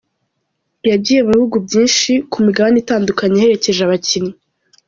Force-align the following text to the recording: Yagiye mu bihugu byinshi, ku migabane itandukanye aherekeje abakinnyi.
Yagiye 0.89 1.19
mu 1.25 1.29
bihugu 1.35 1.57
byinshi, 1.65 2.11
ku 2.31 2.37
migabane 2.45 2.77
itandukanye 2.83 3.35
aherekeje 3.39 3.81
abakinnyi. 3.83 4.33